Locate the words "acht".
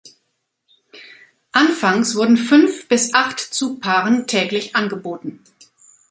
3.13-3.37